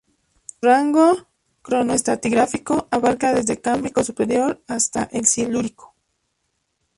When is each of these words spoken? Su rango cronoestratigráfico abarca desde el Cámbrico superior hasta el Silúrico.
Su 0.47 0.55
rango 0.65 1.27
cronoestratigráfico 1.61 2.87
abarca 2.89 3.35
desde 3.35 3.53
el 3.53 3.61
Cámbrico 3.61 4.03
superior 4.03 4.59
hasta 4.67 5.03
el 5.11 5.27
Silúrico. 5.27 5.93